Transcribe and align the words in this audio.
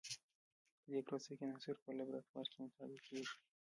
په 0.81 0.87
دې 0.93 1.01
پروسه 1.07 1.31
کې 1.37 1.43
عناصر 1.49 1.75
په 1.83 1.89
لابراتوار 1.97 2.45
کې 2.51 2.57
مطالعه 2.65 2.99
کیږي. 3.07 3.35